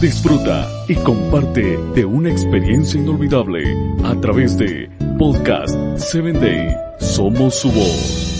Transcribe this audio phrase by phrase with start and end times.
[0.00, 3.64] Disfruta y comparte de una experiencia inolvidable
[4.04, 6.76] a través de Podcast 7 Day.
[7.00, 8.36] Somos su voz.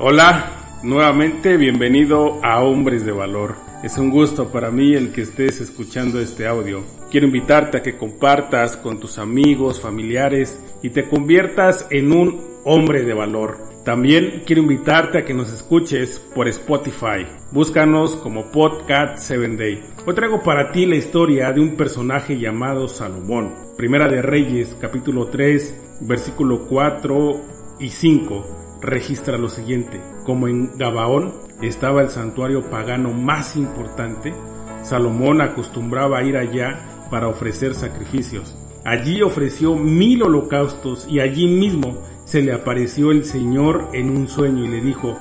[0.00, 0.52] Hola,
[0.84, 3.67] nuevamente bienvenido a Hombres de Valor.
[3.80, 6.82] Es un gusto para mí el que estés escuchando este audio.
[7.12, 13.04] Quiero invitarte a que compartas con tus amigos, familiares y te conviertas en un hombre
[13.04, 13.58] de valor.
[13.84, 17.24] También quiero invitarte a que nos escuches por Spotify.
[17.52, 19.80] Búscanos como Podcast 7 Day.
[20.04, 23.54] Hoy traigo para ti la historia de un personaje llamado Salomón.
[23.76, 27.40] Primera de Reyes, capítulo 3, versículo 4
[27.78, 30.00] y 5 registra lo siguiente.
[30.24, 34.34] Como en Gabaón estaba el santuario pagano más importante,
[34.82, 36.78] Salomón acostumbraba a ir allá
[37.10, 38.56] para ofrecer sacrificios.
[38.84, 44.64] Allí ofreció mil holocaustos y allí mismo se le apareció el Señor en un sueño
[44.64, 45.18] y le dijo,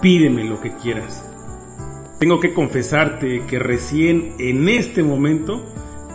[0.00, 1.28] pídeme lo que quieras.
[2.18, 5.64] Tengo que confesarte que recién en este momento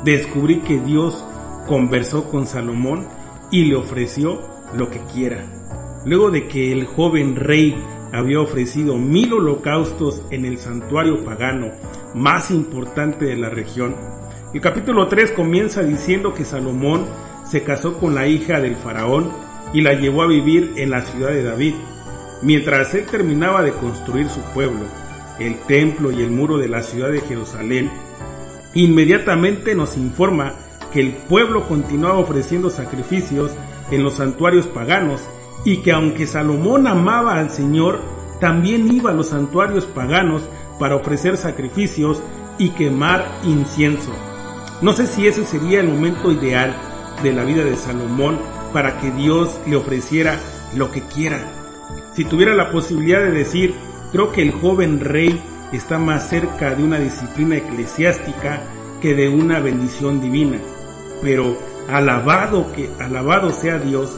[0.03, 1.25] descubrí que Dios
[1.67, 3.07] conversó con Salomón
[3.51, 4.39] y le ofreció
[4.73, 5.45] lo que quiera.
[6.05, 7.75] Luego de que el joven rey
[8.11, 11.71] había ofrecido mil holocaustos en el santuario pagano
[12.13, 13.95] más importante de la región,
[14.51, 17.05] el capítulo 3 comienza diciendo que Salomón
[17.45, 19.31] se casó con la hija del faraón
[19.73, 21.75] y la llevó a vivir en la ciudad de David.
[22.41, 24.85] Mientras él terminaba de construir su pueblo,
[25.37, 27.91] el templo y el muro de la ciudad de Jerusalén,
[28.73, 30.55] inmediatamente nos informa
[30.91, 33.51] que el pueblo continuaba ofreciendo sacrificios
[33.91, 35.21] en los santuarios paganos
[35.65, 37.99] y que aunque Salomón amaba al Señor,
[38.39, 40.43] también iba a los santuarios paganos
[40.79, 42.21] para ofrecer sacrificios
[42.57, 44.11] y quemar incienso.
[44.81, 46.73] No sé si ese sería el momento ideal
[47.21, 48.39] de la vida de Salomón
[48.71, 50.39] para que Dios le ofreciera
[50.75, 51.39] lo que quiera.
[52.13, 53.75] Si tuviera la posibilidad de decir,
[54.11, 55.41] creo que el joven rey
[55.73, 58.61] está más cerca de una disciplina eclesiástica
[59.01, 60.59] que de una bendición divina.
[61.21, 61.57] Pero
[61.89, 64.17] alabado que alabado sea Dios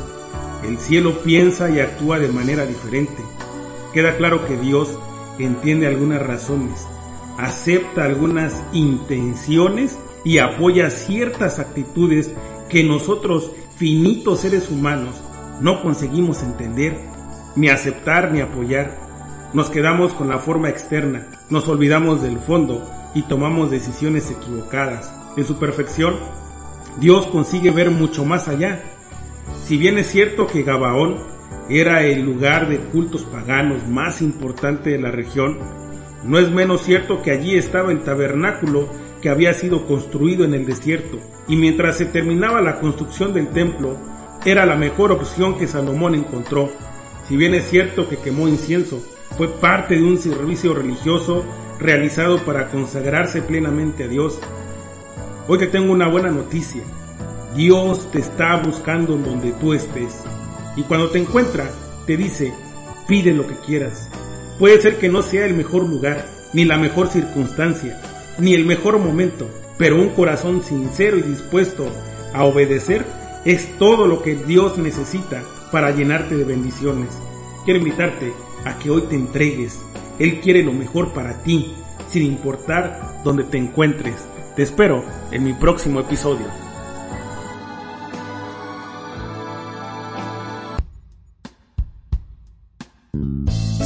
[0.63, 3.23] el cielo piensa y actúa de manera diferente.
[3.93, 4.89] Queda claro que Dios
[5.39, 6.85] entiende algunas razones,
[7.37, 12.31] acepta algunas intenciones y apoya ciertas actitudes
[12.69, 15.15] que nosotros, finitos seres humanos,
[15.59, 16.99] no conseguimos entender,
[17.55, 18.97] ni aceptar ni apoyar.
[19.53, 25.13] Nos quedamos con la forma externa, nos olvidamos del fondo y tomamos decisiones equivocadas.
[25.35, 26.15] En su perfección,
[26.99, 28.83] Dios consigue ver mucho más allá
[29.63, 31.17] si bien es cierto que Gabaón
[31.69, 35.59] era el lugar de cultos paganos más importante de la región,
[36.23, 38.89] no es menos cierto que allí estaba el tabernáculo
[39.21, 43.97] que había sido construido en el desierto, y mientras se terminaba la construcción del templo,
[44.45, 46.69] era la mejor opción que Salomón encontró.
[47.27, 48.99] Si bien es cierto que quemó incienso,
[49.37, 51.45] fue parte de un servicio religioso
[51.79, 54.39] realizado para consagrarse plenamente a Dios.
[55.47, 56.81] Hoy te tengo una buena noticia.
[57.55, 60.23] Dios te está buscando en donde tú estés.
[60.77, 61.69] Y cuando te encuentra,
[62.05, 62.53] te dice,
[63.07, 64.09] pide lo que quieras.
[64.57, 68.01] Puede ser que no sea el mejor lugar, ni la mejor circunstancia,
[68.37, 71.87] ni el mejor momento, pero un corazón sincero y dispuesto
[72.33, 73.05] a obedecer
[73.43, 77.09] es todo lo que Dios necesita para llenarte de bendiciones.
[77.65, 78.31] Quiero invitarte
[78.65, 79.79] a que hoy te entregues.
[80.19, 81.73] Él quiere lo mejor para ti,
[82.07, 84.15] sin importar dónde te encuentres.
[84.55, 86.70] Te espero en mi próximo episodio.